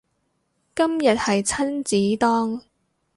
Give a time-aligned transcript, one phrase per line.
[0.75, 2.61] 今晚係親子丼